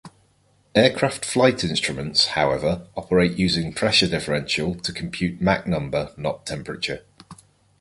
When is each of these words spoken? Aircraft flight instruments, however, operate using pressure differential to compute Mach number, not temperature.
Aircraft 0.73 1.23
flight 1.23 1.63
instruments, 1.63 2.29
however, 2.33 2.87
operate 2.97 3.33
using 3.37 3.71
pressure 3.71 4.07
differential 4.07 4.73
to 4.73 4.91
compute 4.91 5.39
Mach 5.39 5.67
number, 5.67 6.09
not 6.17 6.43
temperature. 6.43 7.03